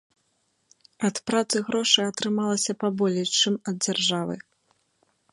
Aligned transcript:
Ад 1.09 1.15
працы 1.31 1.59
грошай 1.67 2.05
атрымалася 2.11 2.75
паболей, 2.83 3.27
чым 3.41 3.53
ад 3.73 3.77
дзяржавы. 3.87 4.35